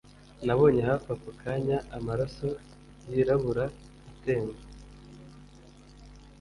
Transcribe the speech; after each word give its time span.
Nabonye 0.45 0.81
hafi 0.89 1.07
ako 1.15 1.29
kanya 1.41 1.77
amaraso 1.97 2.47
yirabura 3.11 3.65
atemba 4.09 4.61